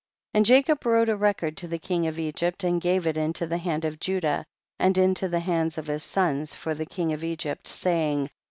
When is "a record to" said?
1.09-1.67